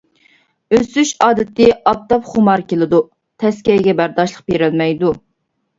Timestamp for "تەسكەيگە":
3.45-3.97